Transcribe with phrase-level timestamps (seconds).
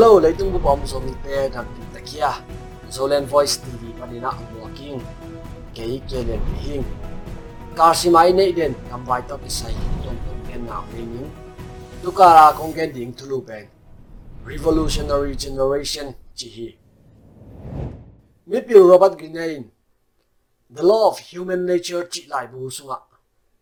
[0.00, 2.32] Hello, leitung bu so mi te dam pi takia.
[2.88, 4.96] Zolen Voice TV panina walking.
[5.74, 6.84] Kei kelen hing.
[7.76, 11.28] Kasi mai nei den kam vai to kisai tom tom ken na ringing.
[12.02, 13.68] Tukara kong ken ding tulu bang.
[14.42, 16.68] Revolutionary generation chi hi.
[18.48, 19.68] Mipi Robert Greene
[20.70, 23.02] The law of human nature chi lai bu sunga.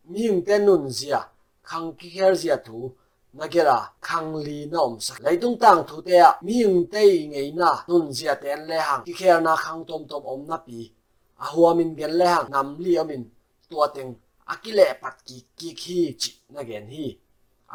[0.07, 1.19] Ming ten nun zia
[1.67, 2.95] khang ki her zia tu
[3.33, 5.13] nagera Kang li nom sa.
[5.19, 9.03] Lai tung tang thu te a ming te ngei na, nun zia ten le hang.
[9.05, 10.91] Ki kher na khang tom tom om na pi.
[11.39, 13.23] A huwa min gen le hang, nam li amin
[13.69, 14.15] tua teng
[14.53, 17.17] akile pat ki ki khi chi na gen hi.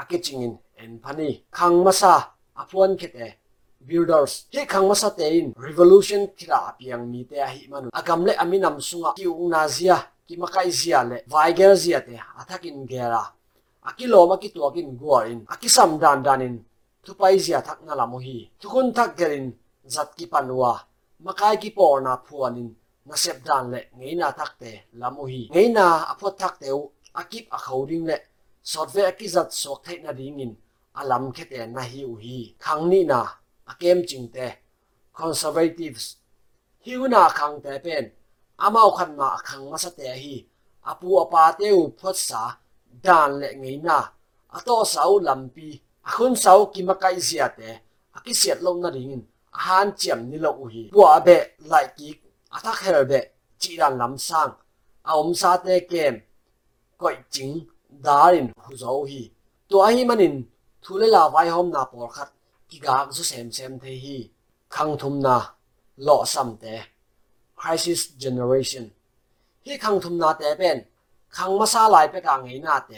[0.01, 2.15] Akechingin en phani khang masa
[2.61, 3.27] apuan khete
[3.87, 5.53] builders hi khang masa te in.
[5.57, 7.89] Revolution kira Piang mi te hi manu.
[7.93, 9.11] Agam le aminam sunga.
[9.17, 11.17] Ki ung na zia, ki makai zia le.
[11.33, 13.23] Vaiger zia te athakin gera
[13.89, 16.55] akilo ma ki tuakin guarin akisam dan danin
[17.05, 19.47] tupai zia thak na lamu hi tukun thak gerin
[19.95, 20.73] zat ki panwa
[21.25, 22.69] makai ki por na phuanin
[23.09, 26.81] na sep dan le ngei na thak te lamu hi ngei na apot thak teu
[27.21, 28.17] akip a khawding le
[28.73, 30.53] sotve aki zat sok thai na dingin
[31.01, 33.21] alam khete na hi u hi khangni na
[33.71, 34.47] akem chingte
[35.19, 36.05] conservatives
[36.85, 38.05] hiuna khang te pen
[38.67, 40.37] amau khan ma khang ma sa te hi
[40.91, 42.43] apu apa teu phot sa
[43.03, 43.99] dan le ngei na.
[44.57, 47.71] Ato sau lampi akhun sau ki makai zia te
[48.17, 49.23] akisiat lo na ringin
[49.55, 50.91] han chiam ni lo u hi.
[50.93, 51.37] Bua be,
[51.71, 52.09] lai ki
[52.57, 53.21] athak her be,
[53.61, 54.53] chi dan lam sang.
[55.05, 56.15] A om sa te kem,
[56.99, 57.55] koi ching
[58.07, 59.31] darin hu zo hi.
[59.69, 60.37] To a hi manin
[60.83, 62.31] thule la vai hom na por khat,
[62.69, 64.19] ki gak su sem sem the hi.
[64.75, 65.37] Khang thum na,
[65.97, 66.75] lo sam te.
[67.57, 68.91] Crisis generation.
[69.67, 70.79] Hi khang thum na te ben
[71.37, 72.93] ขังมาซาลายไปกางไงนาเต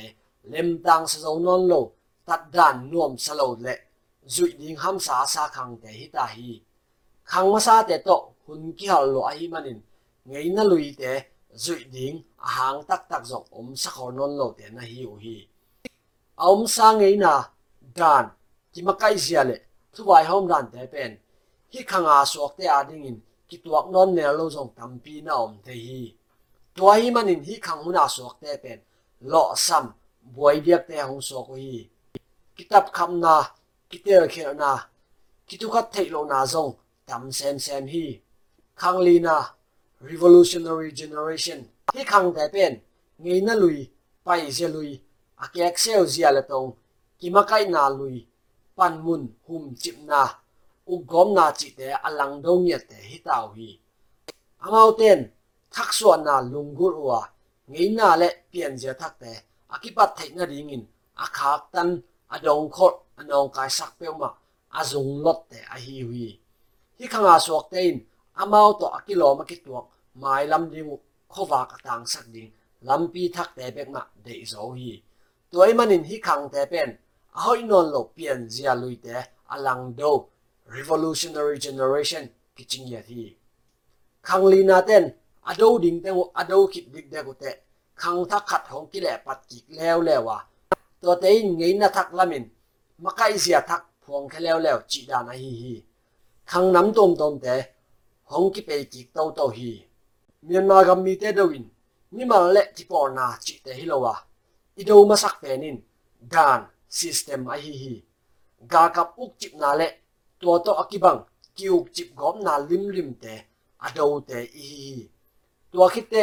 [0.49, 1.75] เล่มตังสะจงนอนโล
[2.29, 3.79] ตัดด่านน่วมสโลดเละ
[4.35, 6.51] จุยดิงห้ำสาสาขังเต่ฮิตาฮี
[7.31, 8.09] ขังมาซาเตโต
[8.45, 9.79] หุนกิฮัลโลอาหิมันิน
[10.29, 11.03] ไงนาลุยเต
[11.63, 12.13] จุยดิง
[12.55, 15.37] หางตักตักจกอมสะขอนอลโลเตนะฮิวฮี
[16.43, 17.35] อมซางไงนา
[17.99, 18.25] ด่าน
[18.73, 19.61] ที่มาใกล้เซียเละ
[19.95, 21.13] ทุกวัยหอมด่านเต่เป็น
[21.73, 23.17] ฮิขังอาสวกเตอาดิงิน
[23.49, 26.03] กิตวกนอนเนลโลจงตัมปีนาอมเตฮี
[26.77, 28.79] ตัวฮีมันหินฮีขังหุนสวกเตเป็น
[29.29, 31.77] เลาะซ้ำบวยเดียกเตหงสวกฮี
[32.57, 33.37] กิตับคำนา
[33.91, 34.73] กิเตอร์เคลยนา
[35.49, 36.69] กิตุขัดเทโลนาซง
[37.09, 38.05] ตำเซนเซนฮี
[38.81, 39.37] ขังลีนา
[40.09, 41.61] revolutionary generation
[41.95, 42.73] ที่ขังแต่เป็น
[43.23, 43.79] เงนั่นลุย
[44.25, 44.91] ไปเซลุย
[45.41, 46.67] อาเกกเซลเซียเลตง
[47.21, 48.17] กิมาไกนาลุย
[48.77, 50.23] ปันมุนหุมจิบนา
[50.89, 53.69] อุกอมนาจิเตอลังดงเยเตฮิตาวี
[54.63, 55.21] อามาเตน
[55.77, 57.21] thắc suan na lungur ua
[57.69, 59.33] nghĩ na le pian je thak te
[59.69, 63.69] akipat thei na ringin akhak tan adong khot anong kai
[64.01, 64.29] bèo pe ma
[64.69, 66.41] azung lot te a hi hui
[66.99, 67.99] hi khanga suak te in
[68.35, 70.91] amau to akilo ma ki tuak mai lam ding
[71.33, 72.51] khowa ka tang sak ding
[72.87, 75.03] lampi thắc te bek ma để dấu hi
[75.51, 76.91] toy manin hi khang te bèn
[77.37, 79.17] a hoi non lo pian zia lui te
[79.55, 80.13] alang do
[80.77, 82.25] revolutionary generation
[82.57, 83.25] kiching yet hi
[84.23, 84.45] khang
[85.49, 87.51] อดูดิ่งแต่ว่าอดูคิดดิ่งแต่ก็แต่
[88.03, 90.39] ขังทักขัดของกิเลสปัดจิกแล้วแล้ววะ
[91.03, 92.45] ตัวเต็งไงนะทักละมิน
[93.03, 95.73] มาใกล้เสียทักพวงแค่แล้วแล้วจีดานะฮีฮี
[96.51, 97.55] ขังน้ำต้มต้มแต่
[98.29, 99.71] ของกิเปจิกเต้าเต้าฮี
[100.45, 101.65] เมียนมากำมีเตดวิน
[102.17, 104.15] นี่มาเละจิปอนาจิเต่ฮิโลวะ
[104.77, 105.77] อีดูมาสักแป็นนิน
[106.33, 106.61] ดาน
[106.97, 107.93] ซิสเต็มไอฮีฮี
[108.73, 109.93] กากับอุกจิบนาเละ
[110.41, 111.17] ตัวโตอักิบัง
[111.59, 113.35] กิวจิบกอมนาลิมลิมแต่
[113.83, 114.97] อดูแต่อีฮี
[115.77, 116.23] tua khit te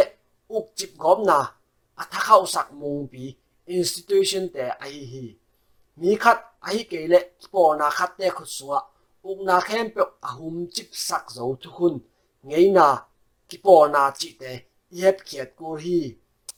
[0.57, 1.37] uk chip gom na
[2.01, 3.23] athakau sak mung pi
[3.77, 5.25] institution te a hi hi
[5.99, 7.19] mi khat a hi ke le
[7.51, 8.79] por na khat te khu suwa
[9.29, 11.95] uk na khem pe ahum chip sak zo thu khun
[12.47, 12.87] ngei na
[13.49, 14.51] ki por na chi te
[14.99, 15.99] yep khiat ko hi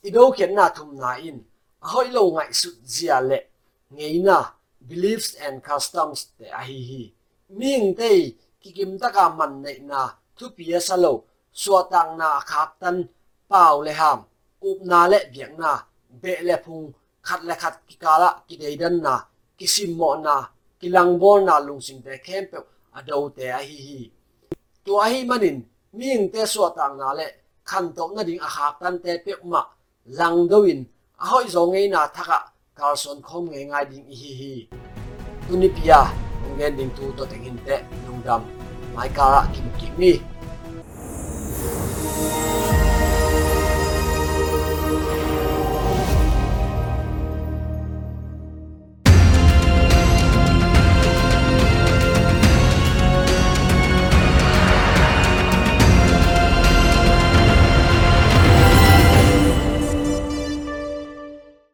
[0.08, 1.38] ido khian na thum na in
[1.84, 3.38] a hoi lo ngai su zia le
[3.94, 4.38] ngei na
[4.88, 7.02] beliefs and customs te a hi hi
[7.58, 8.10] ming te
[8.60, 10.00] ki kim ta ka man nei na
[10.36, 11.12] thu pia sa lo
[11.60, 12.96] suwa tang na khak tan
[13.50, 14.18] pau le ham
[14.68, 15.70] up na le biak na
[16.22, 16.86] be le phung
[17.26, 19.14] khat le khat ki kala ki dei dan na
[19.58, 20.34] ki sim mo na
[20.80, 22.58] ki lang bor na lung sing te khem pe
[22.96, 24.00] a do te a hi hi
[24.84, 25.56] to a hi manin
[25.98, 27.26] ming te suwa tang na le
[27.68, 29.62] khan to na ding a hak tan te pe ma
[30.18, 30.80] lang doin
[31.22, 32.38] a hoi zo ngei na thaka
[32.78, 34.54] Carlson khom nge ngai ding hi hi
[35.48, 36.00] tunipia
[36.56, 38.42] ngen ding tu to tengin te nungdam
[38.94, 40.12] mai kara kim kim ni